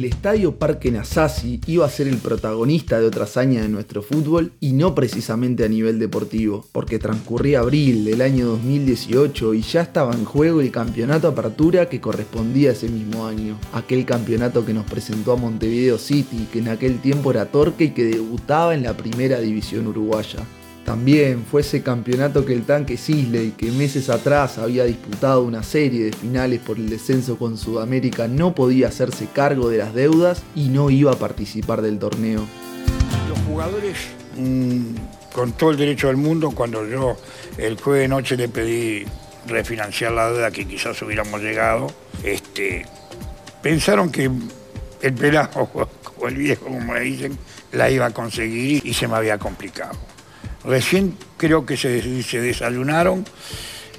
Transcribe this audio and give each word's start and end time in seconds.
El 0.00 0.06
Estadio 0.06 0.56
Parque 0.56 0.90
Nasasi 0.90 1.60
iba 1.66 1.84
a 1.84 1.90
ser 1.90 2.08
el 2.08 2.16
protagonista 2.16 2.98
de 2.98 3.06
otra 3.06 3.24
hazaña 3.24 3.60
de 3.60 3.68
nuestro 3.68 4.00
fútbol 4.00 4.52
y 4.58 4.72
no 4.72 4.94
precisamente 4.94 5.62
a 5.62 5.68
nivel 5.68 5.98
deportivo, 5.98 6.64
porque 6.72 6.98
transcurría 6.98 7.60
abril 7.60 8.06
del 8.06 8.22
año 8.22 8.46
2018 8.46 9.52
y 9.52 9.60
ya 9.60 9.82
estaba 9.82 10.14
en 10.14 10.24
juego 10.24 10.62
el 10.62 10.70
campeonato 10.70 11.28
Apertura 11.28 11.90
que 11.90 12.00
correspondía 12.00 12.70
a 12.70 12.72
ese 12.72 12.88
mismo 12.88 13.26
año, 13.26 13.58
aquel 13.74 14.06
campeonato 14.06 14.64
que 14.64 14.72
nos 14.72 14.86
presentó 14.86 15.32
a 15.32 15.36
Montevideo 15.36 15.98
City, 15.98 16.48
que 16.50 16.60
en 16.60 16.68
aquel 16.68 17.02
tiempo 17.02 17.30
era 17.30 17.50
Torque 17.50 17.84
y 17.84 17.90
que 17.90 18.04
debutaba 18.04 18.74
en 18.74 18.84
la 18.84 18.96
primera 18.96 19.38
división 19.38 19.86
uruguaya. 19.86 20.38
También 20.90 21.44
fue 21.48 21.60
ese 21.60 21.84
campeonato 21.84 22.44
que 22.44 22.52
el 22.52 22.64
tanque 22.64 22.96
Sisley, 22.96 23.52
que 23.52 23.70
meses 23.70 24.10
atrás 24.10 24.58
había 24.58 24.82
disputado 24.82 25.44
una 25.44 25.62
serie 25.62 26.06
de 26.06 26.12
finales 26.12 26.58
por 26.58 26.78
el 26.78 26.90
descenso 26.90 27.38
con 27.38 27.56
Sudamérica, 27.56 28.26
no 28.26 28.56
podía 28.56 28.88
hacerse 28.88 29.28
cargo 29.32 29.68
de 29.68 29.78
las 29.78 29.94
deudas 29.94 30.42
y 30.56 30.68
no 30.68 30.90
iba 30.90 31.12
a 31.12 31.14
participar 31.14 31.80
del 31.80 32.00
torneo. 32.00 32.44
Los 33.28 33.38
jugadores, 33.46 33.98
mm, 34.36 34.80
con 35.32 35.52
todo 35.52 35.70
el 35.70 35.76
derecho 35.76 36.08
del 36.08 36.16
mundo, 36.16 36.50
cuando 36.50 36.84
yo 36.84 37.16
el 37.56 37.80
jueves 37.80 38.08
noche 38.08 38.36
le 38.36 38.48
pedí 38.48 39.04
refinanciar 39.46 40.10
la 40.10 40.32
deuda 40.32 40.50
que 40.50 40.66
quizás 40.66 41.00
hubiéramos 41.02 41.40
llegado, 41.40 41.86
este, 42.24 42.84
pensaron 43.62 44.10
que 44.10 44.28
el 45.02 45.14
pelado, 45.14 45.70
o 46.18 46.26
el 46.26 46.34
viejo, 46.34 46.64
como 46.64 46.94
le 46.94 47.02
dicen, 47.02 47.38
la 47.70 47.88
iba 47.88 48.06
a 48.06 48.10
conseguir 48.10 48.84
y 48.84 48.92
se 48.92 49.06
me 49.06 49.14
había 49.14 49.38
complicado. 49.38 50.09
Recién 50.64 51.14
creo 51.36 51.64
que 51.64 51.76
se, 51.76 52.02
desayunaron 52.40 53.24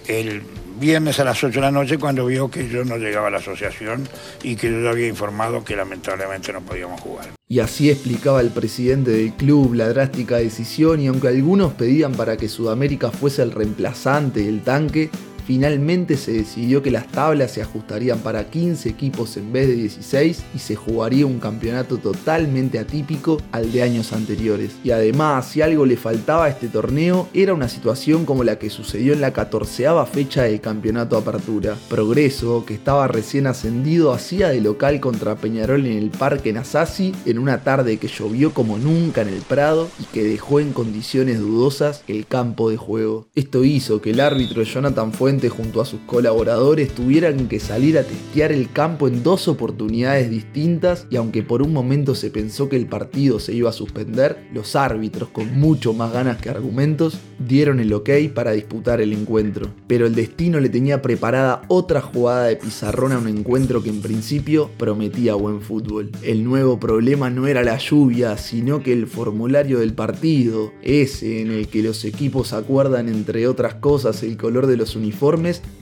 el 0.07 0.43
viernes 0.79 1.19
a 1.19 1.23
las 1.23 1.43
8 1.43 1.53
de 1.53 1.61
la 1.61 1.71
noche 1.71 1.97
cuando 1.97 2.25
vio 2.25 2.49
que 2.49 2.67
yo 2.67 2.83
no 2.83 2.97
llegaba 2.97 3.27
a 3.27 3.31
la 3.31 3.37
asociación 3.37 4.07
y 4.43 4.55
que 4.55 4.69
yo 4.71 4.89
había 4.89 5.07
informado 5.07 5.63
que 5.63 5.75
lamentablemente 5.75 6.51
no 6.53 6.61
podíamos 6.61 7.01
jugar. 7.01 7.29
Y 7.47 7.59
así 7.59 7.89
explicaba 7.89 8.41
el 8.41 8.49
presidente 8.49 9.11
del 9.11 9.33
club 9.33 9.73
la 9.73 9.89
drástica 9.89 10.37
decisión 10.37 11.01
y 11.01 11.07
aunque 11.07 11.27
algunos 11.27 11.73
pedían 11.73 12.13
para 12.13 12.37
que 12.37 12.47
Sudamérica 12.47 13.11
fuese 13.11 13.41
el 13.41 13.51
reemplazante 13.51 14.41
del 14.41 14.61
tanque, 14.61 15.09
Finalmente 15.51 16.15
se 16.15 16.31
decidió 16.31 16.81
que 16.81 16.91
las 16.91 17.09
tablas 17.09 17.51
se 17.51 17.61
ajustarían 17.61 18.19
para 18.19 18.49
15 18.49 18.87
equipos 18.87 19.35
en 19.35 19.51
vez 19.51 19.67
de 19.67 19.73
16 19.73 20.45
y 20.55 20.59
se 20.59 20.77
jugaría 20.77 21.25
un 21.25 21.39
campeonato 21.41 21.97
totalmente 21.97 22.79
atípico 22.79 23.37
al 23.51 23.69
de 23.73 23.83
años 23.83 24.13
anteriores. 24.13 24.71
Y 24.81 24.91
además, 24.91 25.49
si 25.49 25.61
algo 25.61 25.85
le 25.85 25.97
faltaba 25.97 26.45
a 26.45 26.49
este 26.49 26.69
torneo, 26.69 27.27
era 27.33 27.53
una 27.53 27.67
situación 27.67 28.23
como 28.23 28.45
la 28.45 28.59
que 28.59 28.69
sucedió 28.69 29.11
en 29.11 29.19
la 29.19 29.33
14 29.33 29.87
fecha 30.09 30.43
del 30.43 30.61
campeonato 30.61 31.17
Apertura. 31.17 31.75
Progreso, 31.89 32.63
que 32.65 32.73
estaba 32.73 33.09
recién 33.09 33.45
ascendido, 33.45 34.13
hacía 34.13 34.47
de 34.47 34.61
local 34.61 35.01
contra 35.01 35.35
Peñarol 35.35 35.85
en 35.85 35.97
el 35.97 36.11
Parque 36.11 36.53
Nasasi 36.53 37.13
en 37.25 37.39
una 37.39 37.61
tarde 37.61 37.97
que 37.97 38.07
llovió 38.07 38.53
como 38.53 38.77
nunca 38.77 39.23
en 39.23 39.27
el 39.27 39.41
Prado 39.41 39.89
y 39.99 40.05
que 40.05 40.23
dejó 40.23 40.61
en 40.61 40.71
condiciones 40.71 41.39
dudosas 41.39 42.05
el 42.07 42.25
campo 42.25 42.69
de 42.69 42.77
juego. 42.77 43.27
Esto 43.35 43.65
hizo 43.65 44.01
que 44.01 44.11
el 44.11 44.21
árbitro 44.21 44.63
Jonathan 44.63 45.11
Fuentes 45.11 45.40
junto 45.49 45.81
a 45.81 45.85
sus 45.85 45.99
colaboradores 46.01 46.93
tuvieran 46.93 47.47
que 47.47 47.59
salir 47.59 47.97
a 47.97 48.03
testear 48.03 48.51
el 48.51 48.71
campo 48.71 49.07
en 49.07 49.23
dos 49.23 49.47
oportunidades 49.47 50.29
distintas 50.29 51.07
y 51.09 51.15
aunque 51.15 51.43
por 51.43 51.61
un 51.61 51.73
momento 51.73 52.15
se 52.15 52.29
pensó 52.29 52.69
que 52.69 52.75
el 52.75 52.87
partido 52.87 53.39
se 53.39 53.53
iba 53.53 53.69
a 53.69 53.73
suspender, 53.73 54.47
los 54.53 54.75
árbitros 54.75 55.29
con 55.29 55.59
mucho 55.59 55.93
más 55.93 56.11
ganas 56.11 56.37
que 56.37 56.49
argumentos 56.49 57.19
dieron 57.39 57.79
el 57.79 57.93
ok 57.93 58.09
para 58.33 58.51
disputar 58.51 59.01
el 59.01 59.13
encuentro. 59.13 59.69
Pero 59.87 60.05
el 60.05 60.15
destino 60.15 60.59
le 60.59 60.69
tenía 60.69 61.01
preparada 61.01 61.63
otra 61.67 62.01
jugada 62.01 62.45
de 62.45 62.55
pizarrón 62.55 63.11
a 63.11 63.19
un 63.19 63.27
encuentro 63.27 63.81
que 63.83 63.89
en 63.89 64.01
principio 64.01 64.69
prometía 64.77 65.35
buen 65.35 65.61
fútbol. 65.61 66.11
El 66.21 66.43
nuevo 66.43 66.79
problema 66.79 67.29
no 67.29 67.47
era 67.47 67.63
la 67.63 67.77
lluvia, 67.77 68.37
sino 68.37 68.83
que 68.83 68.93
el 68.93 69.07
formulario 69.07 69.79
del 69.79 69.93
partido, 69.93 70.73
ese 70.81 71.41
en 71.41 71.51
el 71.51 71.67
que 71.67 71.83
los 71.83 72.05
equipos 72.05 72.53
acuerdan 72.53 73.09
entre 73.09 73.47
otras 73.47 73.75
cosas 73.75 74.23
el 74.23 74.37
color 74.37 74.67
de 74.67 74.77
los 74.77 74.95
uniformes, 74.95 75.20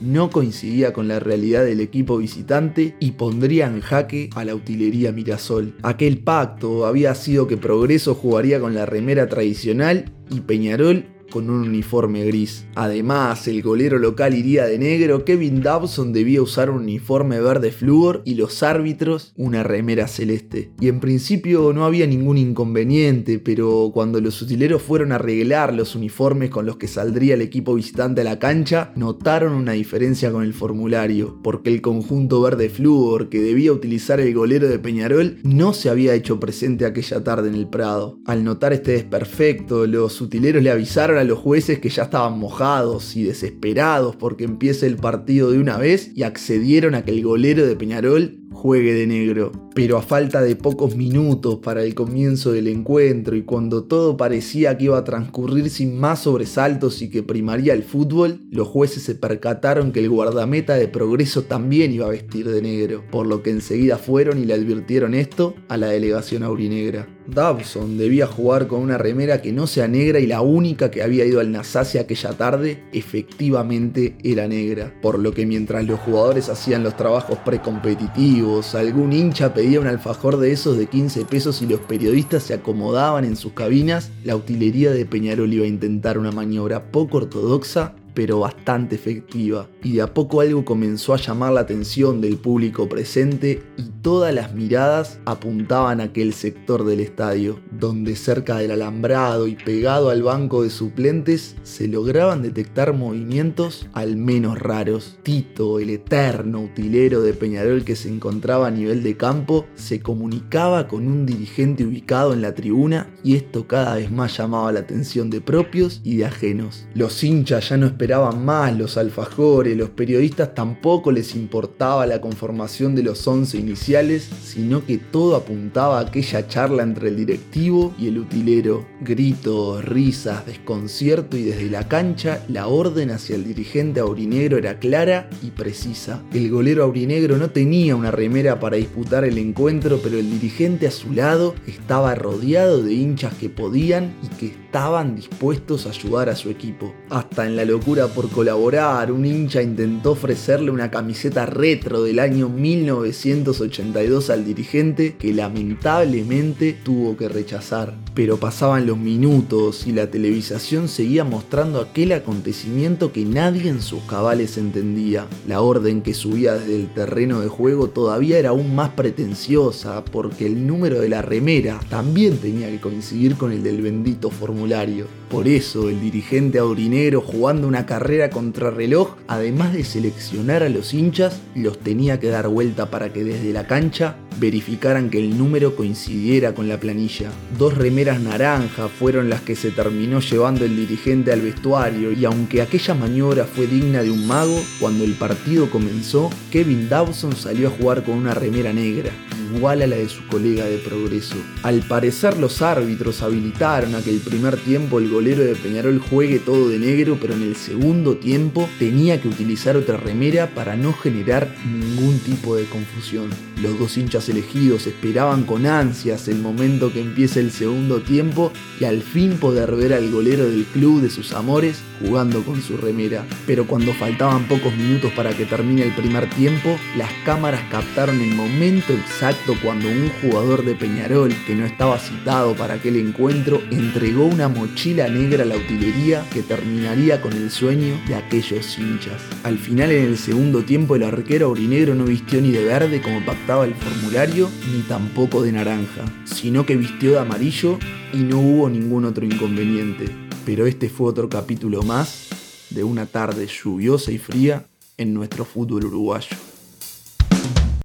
no 0.02 0.30
coincidía 0.30 0.92
con 0.92 1.08
la 1.08 1.20
realidad 1.20 1.64
del 1.64 1.80
equipo 1.80 2.18
visitante 2.18 2.96
y 3.00 3.12
pondría 3.12 3.68
en 3.68 3.80
jaque 3.80 4.30
a 4.36 4.44
la 4.44 4.54
utilería 4.54 5.12
Mirasol. 5.12 5.76
Aquel 5.82 6.18
pacto 6.18 6.86
había 6.86 7.16
sido 7.16 7.48
que 7.48 7.56
Progreso 7.56 8.16
jugaría 8.16 8.60
con 8.60 8.74
la 8.74 8.86
remera 8.86 9.30
tradicional 9.30 10.12
y 10.30 10.42
Peñarol 10.42 11.06
con 11.30 11.50
un 11.50 11.68
uniforme 11.68 12.26
gris. 12.26 12.66
Además, 12.76 13.48
el 13.48 13.62
golero 13.62 14.00
local 14.00 14.34
iría 14.34 14.66
de 14.66 14.80
negro, 14.80 15.26
Kevin 15.26 15.62
Dobson 15.62 16.14
debía 16.14 16.42
usar 16.42 16.70
un 16.70 16.84
uniforme 16.84 17.40
verde 17.40 17.72
flúor 17.72 18.22
y 18.26 18.36
los 18.36 18.64
árbitros 18.64 19.34
una 19.36 19.64
remera 19.64 20.08
celeste. 20.08 20.72
Y 20.80 20.88
en 20.88 21.00
principio 21.00 21.74
no 21.74 21.86
había 21.86 22.08
ningún 22.08 22.38
inconveniente, 22.38 23.40
pero 23.40 23.92
cuando 23.94 24.22
los 24.22 24.42
utileros 24.42 24.82
fueron 24.82 25.12
a 25.12 25.16
arreglar 25.16 25.74
los 25.74 25.96
uniformes 25.96 26.50
con 26.50 26.66
los 26.66 26.78
que 26.78 26.88
saldría 26.88 27.36
el 27.36 27.42
equipo 27.42 27.76
visitante 27.76 28.22
a 28.22 28.24
la 28.24 28.40
cancha, 28.40 28.92
notaron 28.96 29.54
una 29.54 29.74
diferencia 29.74 30.32
con 30.32 30.44
el 30.44 30.54
formulario, 30.54 31.40
porque 31.44 31.70
el 31.70 31.82
conjunto 31.82 32.42
verde 32.42 32.70
flúor 32.70 33.30
que 33.30 33.42
debía 33.42 33.72
utilizar 33.72 34.20
el 34.20 34.34
golero 34.34 34.68
de 34.68 34.80
Peñarol 34.80 35.38
no 35.44 35.74
se 35.74 35.90
había 35.90 36.14
hecho 36.14 36.40
presente 36.40 36.86
aquella 36.86 37.24
tarde 37.24 37.50
en 37.50 37.56
el 37.56 37.68
Prado. 37.68 38.20
Al 38.26 38.44
notar 38.44 38.74
este 38.74 38.94
desperfecto, 38.94 39.86
los 39.88 40.22
utileros 40.22 40.64
le 40.64 40.72
avisaron 40.72 41.18
a 41.20 41.24
los 41.24 41.40
jueces 41.40 41.80
que 41.80 41.90
ya 41.90 42.04
estaban 42.04 42.40
mojados 42.40 43.16
y 43.16 43.24
desesperados 43.24 44.16
porque 44.16 44.44
empiece 44.44 44.88
el 44.88 44.96
partido 44.96 45.52
de 45.52 45.60
una 45.60 45.78
vez 45.78 46.12
y 46.16 46.24
accedieron 46.24 46.96
a 46.96 47.04
que 47.04 47.12
el 47.12 47.24
golero 47.24 47.66
de 47.66 47.76
Peñarol 47.76 48.40
juegue 48.52 48.94
de 48.94 49.08
negro. 49.08 49.52
Pero 49.80 49.96
a 49.96 50.02
falta 50.02 50.42
de 50.42 50.58
pocos 50.58 50.98
minutos 50.98 51.60
para 51.64 51.84
el 51.84 51.96
comienzo 51.96 52.52
del 52.52 52.68
encuentro 52.68 53.38
y 53.38 53.44
cuando 53.44 53.86
todo 53.86 54.18
parecía 54.18 54.78
que 54.78 54.84
iba 54.84 54.98
a 54.98 55.06
transcurrir 55.06 55.70
sin 55.70 55.98
más 55.98 56.24
sobresaltos 56.24 57.02
y 57.02 57.10
que 57.10 57.24
primaría 57.24 57.72
el 57.72 57.84
fútbol, 57.84 58.42
los 58.52 58.68
jueces 58.68 59.04
se 59.04 59.16
percataron 59.16 59.94
que 59.94 60.02
el 60.02 60.10
guardameta 60.10 60.76
de 60.76 60.90
progreso 60.90 61.44
también 61.44 61.94
iba 61.94 62.08
a 62.08 62.10
vestir 62.10 62.50
de 62.50 62.62
negro, 62.62 63.06
por 63.10 63.26
lo 63.26 63.42
que 63.42 63.52
enseguida 63.52 63.98
fueron 63.98 64.38
y 64.38 64.44
le 64.44 64.54
advirtieron 64.54 65.14
esto 65.14 65.56
a 65.70 65.78
la 65.78 65.88
delegación 65.88 66.44
aurinegra. 66.44 67.08
Dawson 67.34 67.98
debía 67.98 68.28
jugar 68.28 68.68
con 68.68 68.82
una 68.82 68.98
remera 68.98 69.42
que 69.42 69.52
no 69.52 69.68
sea 69.68 69.88
negra 69.88 70.20
y 70.20 70.26
la 70.26 70.42
única 70.42 70.90
que 70.90 71.04
había 71.04 71.26
ido 71.26 71.40
al 71.40 71.52
Nasace 71.52 72.00
aquella 72.00 72.34
tarde 72.34 72.84
efectivamente 72.92 74.16
era 74.24 74.48
negra, 74.48 74.94
por 75.02 75.20
lo 75.20 75.32
que 75.32 75.46
mientras 75.46 75.86
los 75.86 76.00
jugadores 76.00 76.50
hacían 76.50 76.84
los 76.84 76.98
trabajos 76.98 77.38
precompetitivos, 77.46 78.74
algún 78.76 79.14
hincha 79.14 79.54
pedía 79.54 79.69
un 79.78 79.88
alfajor 79.88 80.38
de 80.38 80.52
esos 80.52 80.78
de 80.78 80.88
15 80.88 81.26
pesos 81.26 81.62
y 81.62 81.68
los 81.68 81.80
periodistas 81.82 82.44
se 82.44 82.54
acomodaban 82.54 83.26
en 83.26 83.36
sus 83.36 83.54
cabinas, 83.54 84.12
la 84.24 84.36
utilería 84.36 84.92
de 84.92 85.06
Peñarol 85.06 85.54
iba 85.54 85.66
a 85.66 85.68
intentar 85.68 86.18
una 86.18 86.32
maniobra 86.32 86.92
poco 86.92 87.18
ortodoxa 87.18 87.94
pero 88.20 88.42
bastante 88.42 88.96
efectiva, 88.96 89.70
y 89.82 89.94
de 89.94 90.02
a 90.02 90.14
poco 90.14 90.42
algo 90.42 90.66
comenzó 90.66 91.14
a 91.14 91.18
llamar 91.18 91.54
la 91.54 91.62
atención 91.62 92.20
del 92.20 92.36
público 92.36 92.90
presente 92.90 93.64
y 93.78 93.84
todas 94.02 94.34
las 94.34 94.54
miradas 94.54 95.22
apuntaban 95.24 96.02
a 96.02 96.06
aquel 96.06 96.34
sector 96.34 96.84
del 96.84 97.00
estadio, 97.00 97.62
donde 97.72 98.18
cerca 98.18 98.58
del 98.58 98.72
alambrado 98.72 99.48
y 99.48 99.56
pegado 99.56 100.10
al 100.10 100.22
banco 100.22 100.64
de 100.64 100.70
suplentes 100.70 101.56
se 101.64 101.88
lograban 101.88 102.42
detectar 102.42 102.92
movimientos 102.92 103.88
al 103.94 104.18
menos 104.18 104.60
raros. 104.60 105.18
Tito, 105.24 105.80
el 105.80 105.90
eterno 105.90 106.60
utilero 106.60 107.22
de 107.22 107.34
Peñarol 107.34 107.86
que 107.86 107.96
se 107.96 108.10
encontraba 108.10 108.68
a 108.68 108.72
nivel 108.72 109.02
de 109.02 109.16
campo, 109.16 109.66
se 109.76 110.02
comunicaba 110.02 110.90
con 110.90 111.08
un 111.08 111.26
dirigente 111.26 111.86
ubicado 111.86 112.34
en 112.34 112.42
la 112.42 112.54
tribuna 112.54 113.16
y 113.24 113.38
esto 113.38 113.66
cada 113.66 113.96
vez 113.96 114.12
más 114.12 114.36
llamaba 114.36 114.74
la 114.74 114.82
atención 114.82 115.30
de 115.30 115.40
propios 115.40 116.02
y 116.04 116.18
de 116.18 116.26
ajenos. 116.26 116.86
Los 116.94 117.24
hinchas 117.24 117.70
ya 117.70 117.78
no 117.78 117.86
esperaban 117.86 118.09
esperaban 118.10 118.44
más 118.44 118.76
los 118.76 118.98
alfajores, 118.98 119.78
los 119.78 119.92
periodistas 119.92 120.56
tampoco 120.56 121.12
les 121.12 121.36
importaba 121.36 122.08
la 122.08 122.20
conformación 122.20 122.96
de 122.96 123.04
los 123.04 123.28
11 123.28 123.60
iniciales, 123.60 124.28
sino 124.44 124.84
que 124.84 124.98
todo 124.98 125.36
apuntaba 125.36 126.00
a 126.00 126.08
aquella 126.08 126.48
charla 126.48 126.82
entre 126.82 127.10
el 127.10 127.18
directivo 127.18 127.94
y 128.00 128.08
el 128.08 128.18
utilero. 128.18 128.88
Gritos, 129.02 129.86
risas, 129.86 130.44
desconcierto 130.48 131.38
y 131.38 131.44
desde 131.44 131.70
la 131.70 131.88
cancha 131.88 132.44
la 132.48 132.66
orden 132.66 133.12
hacia 133.12 133.36
el 133.36 133.44
dirigente 133.44 134.00
aurinegro 134.00 134.58
era 134.58 134.80
clara 134.80 135.30
y 135.44 135.52
precisa. 135.52 136.24
El 136.34 136.50
golero 136.50 136.86
aurinegro 136.86 137.38
no 137.38 137.52
tenía 137.52 137.96
una 137.96 138.10
remera 138.10 138.60
para 138.60 138.78
disputar 138.78 139.24
el 139.24 139.38
encuentro, 139.38 140.00
pero 140.02 140.18
el 140.18 140.32
dirigente 140.32 140.88
a 140.88 140.92
su 140.92 141.14
lado 141.14 141.54
estaba 141.68 142.16
rodeado 142.16 142.82
de 142.82 142.92
hinchas 142.92 143.36
que 143.36 143.50
podían 143.50 144.16
y 144.24 144.28
que 144.38 144.48
estaban 144.48 145.16
dispuestos 145.16 145.86
a 145.86 145.90
ayudar 145.90 146.30
a 146.30 146.36
su 146.36 146.50
equipo. 146.50 146.96
Hasta 147.12 147.46
en 147.46 147.56
la 147.56 147.66
locura 147.66 147.99
por 148.08 148.30
colaborar, 148.30 149.12
un 149.12 149.26
hincha 149.26 149.62
intentó 149.62 150.12
ofrecerle 150.12 150.72
una 150.72 150.90
camiseta 150.90 151.46
retro 151.46 152.04
del 152.04 152.20
año 152.20 152.50
1982 152.50 154.30
al 154.30 154.46
dirigente 154.46 155.16
que 155.18 155.34
lamentablemente 155.34 156.74
tuvo 156.74 157.18
que 157.18 157.30
rechazar. 157.30 157.94
Pero 158.14 158.38
pasaban 158.38 158.86
los 158.86 158.98
minutos 158.98 159.88
y 159.88 159.92
la 159.92 160.12
televisación 160.12 160.88
seguía 160.88 161.24
mostrando 161.24 161.80
aquel 161.80 162.12
acontecimiento 162.12 163.12
que 163.12 163.26
nadie 163.26 163.70
en 163.70 163.82
sus 163.82 164.02
cabales 164.04 164.58
entendía. 164.58 165.28
La 165.48 165.62
orden 165.62 166.02
que 166.02 166.14
subía 166.14 166.54
desde 166.54 166.76
el 166.76 166.94
terreno 166.94 167.40
de 167.40 167.48
juego 167.48 167.90
todavía 167.90 168.40
era 168.40 168.50
aún 168.50 168.76
más 168.76 168.90
pretenciosa 168.90 170.04
porque 170.06 170.46
el 170.46 170.68
número 170.68 171.02
de 171.02 171.10
la 171.10 171.22
remera 171.22 171.80
también 171.90 172.38
tenía 172.38 172.70
que 172.70 172.82
coincidir 172.82 173.36
con 173.36 173.52
el 173.52 173.64
del 173.64 173.82
bendito 173.82 174.30
formulario. 174.30 175.08
Por 175.30 175.48
eso 175.48 175.90
el 175.90 176.02
dirigente 176.02 176.58
aurinegro 176.58 177.22
jugando 177.22 177.68
una 177.68 177.86
carrera 177.86 178.30
contra 178.30 178.72
reloj, 178.72 179.16
además 179.28 179.74
de 179.74 179.84
seleccionar 179.84 180.64
a 180.64 180.70
los 180.70 180.94
hinchas, 180.94 181.40
los 181.56 181.78
tenía 181.78 182.20
que 182.20 182.30
dar 182.30 182.48
vuelta 182.48 182.90
para 182.90 183.14
que 183.14 183.24
desde 183.24 183.54
la 183.54 183.68
cancha 183.68 184.16
verificaran 184.40 185.10
que 185.10 185.20
el 185.20 185.38
número 185.38 185.76
coincidiera 185.76 186.54
con 186.54 186.68
la 186.68 186.80
planilla. 186.80 187.32
Dos 187.58 187.78
remeras 187.78 188.22
naranjas 188.22 188.92
fueron 188.92 189.30
las 189.30 189.42
que 189.42 189.56
se 189.56 189.72
terminó 189.72 190.20
llevando 190.20 190.66
el 190.66 190.76
dirigente 190.76 191.32
al 191.32 191.42
vestuario 191.42 192.12
y 192.12 192.26
aunque 192.26 192.62
aquella 192.62 192.94
maniobra 192.94 193.46
fue 193.46 193.68
digna 193.68 194.04
de 194.04 194.12
un 194.12 194.26
mago, 194.28 194.60
cuando 194.80 195.04
el 195.04 195.14
partido 195.14 195.70
comenzó, 195.70 196.30
Kevin 196.52 196.90
Dawson 196.90 197.36
salió 197.36 197.68
a 197.68 197.72
jugar 197.72 198.04
con 198.04 198.16
una 198.16 198.34
remera 198.34 198.74
negra 198.74 199.12
igual 199.56 199.82
a 199.82 199.88
la 199.88 199.96
de 199.96 200.10
su 200.10 200.26
colega 200.28 200.66
de 200.66 200.78
Progreso. 200.78 201.36
Al 201.64 201.82
parecer 201.82 202.38
los 202.38 202.62
árbitros 202.62 203.22
habilitaron 203.22 203.96
a 203.96 204.02
que 204.02 204.12
el 204.12 204.20
primer 204.20 204.58
tiempo 204.58 205.00
el 205.00 205.10
golero 205.10 205.44
de 205.44 205.56
Peñarol 205.56 206.00
juegue 206.00 206.40
todo 206.40 206.70
de 206.70 206.80
negro, 206.80 207.18
pero 207.20 207.34
en 207.34 207.44
el 207.44 207.56
segundo 207.56 208.18
tiempo 208.18 208.70
tenía 208.80 209.22
que 209.22 209.28
utilizar 209.28 209.78
otra 209.78 209.98
remera 209.98 210.54
para 210.54 210.76
no 210.76 210.94
generar 210.94 211.54
ningún 211.66 212.20
tipo 212.20 212.56
de 212.56 212.66
confusión. 212.66 213.30
Los 213.62 213.78
dos 213.78 213.98
hinchas 213.98 214.30
elegidos 214.30 214.88
esperaban 214.88 215.44
con 215.44 215.66
ansias 215.66 216.28
el 216.30 216.40
momento 216.40 216.94
que 216.94 217.02
empiece 217.02 217.42
el 217.42 217.52
segundo 217.52 218.02
tiempo 218.02 218.54
y 218.80 218.86
al 218.86 219.02
fin 219.02 219.38
poder 219.38 219.76
ver 219.76 219.94
al 219.94 220.10
golero 220.10 220.50
del 220.50 220.64
club 220.64 221.02
de 221.02 221.10
sus 221.10 221.34
amores 221.34 221.82
jugando 222.00 222.42
con 222.44 222.62
su 222.62 222.78
remera. 222.78 223.26
Pero 223.46 223.68
cuando 223.68 223.94
faltaban 223.94 224.48
pocos 224.48 224.74
minutos 224.76 225.12
para 225.12 225.36
que 225.36 225.46
termine 225.46 225.84
el 225.84 225.94
primer 225.94 226.30
tiempo, 226.30 226.78
las 226.98 227.12
cámaras 227.26 227.62
captaron 227.70 228.22
el 228.22 228.34
momento 228.34 228.94
exacto 228.94 229.39
cuando 229.62 229.88
un 229.88 230.10
jugador 230.22 230.64
de 230.64 230.76
Peñarol, 230.76 231.34
que 231.46 231.56
no 231.56 231.66
estaba 231.66 231.98
citado 231.98 232.56
para 232.56 232.76
aquel 232.76 232.96
encuentro, 232.98 233.62
entregó 233.72 234.26
una 234.26 234.48
mochila 234.48 235.08
negra 235.08 235.44
a 235.44 235.46
la 235.46 235.58
utilería 235.58 236.26
que 236.32 236.44
terminaría 236.44 237.22
con 237.22 237.34
el 237.34 237.50
sueño 237.50 238.00
de 238.08 238.16
aquellos 238.16 238.78
hinchas. 238.78 239.22
Al 239.44 239.58
final 239.58 239.92
en 239.92 240.06
el 240.06 240.18
segundo 240.18 240.64
tiempo 240.64 240.96
el 240.96 241.04
arquero 241.04 241.48
aurinegro 241.48 241.96
no 241.96 242.06
vistió 242.06 242.42
ni 242.42 242.52
de 242.52 242.64
verde 242.64 243.02
como 243.02 243.26
pactaba 243.26 243.66
el 243.66 243.76
formulario, 243.76 244.50
ni 244.74 244.82
tampoco 244.84 245.42
de 245.42 245.52
naranja, 245.52 246.06
sino 246.26 246.66
que 246.66 246.76
vistió 246.78 247.12
de 247.12 247.20
amarillo 247.20 247.80
y 248.14 248.18
no 248.18 248.40
hubo 248.40 248.70
ningún 248.70 249.06
otro 249.06 249.26
inconveniente 249.26 250.30
pero 250.50 250.66
este 250.66 250.90
fue 250.90 251.08
otro 251.08 251.30
capítulo 251.30 251.84
más 251.84 252.30
de 252.72 252.84
una 252.84 253.06
tarde 253.06 253.46
lluviosa 253.46 254.12
y 254.12 254.18
fría 254.18 254.66
en 254.98 255.14
nuestro 255.14 255.46
fútbol 255.46 255.86
uruguayo. 255.86 256.36